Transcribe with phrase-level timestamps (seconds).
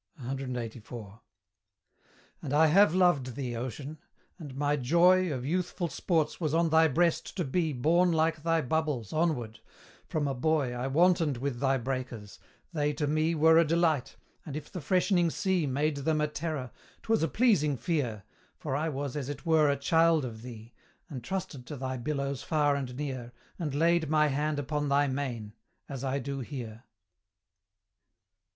[0.19, 1.19] CLXXXIV.
[2.41, 3.99] And I have loved thee, Ocean!
[4.39, 8.61] and my joy Of youthful sports was on thy breast to be Borne like thy
[8.61, 9.59] bubbles, onward:
[10.07, 12.39] from a boy I wantoned with thy breakers
[12.73, 16.71] they to me Were a delight; and if the freshening sea Made them a terror
[17.03, 18.23] 'twas a pleasing fear,
[18.57, 20.73] For I was as it were a child of thee,
[21.09, 25.53] And trusted to thy billows far and near, And laid my hand upon thy mane
[25.87, 26.85] as I do here.